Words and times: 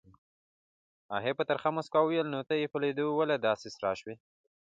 هغې 1.15 1.31
په 1.37 1.43
ترخه 1.49 1.69
موسکا 1.75 1.99
وویل 2.01 2.27
نو 2.33 2.39
ته 2.47 2.53
یې 2.61 2.67
په 2.73 2.77
لیدو 2.83 3.05
ولې 3.19 3.35
داسې 3.47 3.67
سره 3.75 3.91
شوې؟ 3.99 4.15